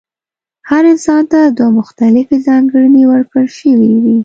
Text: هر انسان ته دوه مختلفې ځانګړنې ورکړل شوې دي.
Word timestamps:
هر 0.69 0.83
انسان 0.93 1.21
ته 1.31 1.39
دوه 1.57 1.69
مختلفې 1.79 2.37
ځانګړنې 2.47 3.03
ورکړل 3.11 3.47
شوې 3.57 3.93
دي. 4.03 4.17